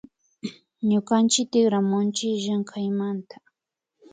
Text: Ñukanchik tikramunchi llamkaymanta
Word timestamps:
Ñukanchik 0.89 1.47
tikramunchi 1.51 2.25
llamkaymanta 2.43 3.35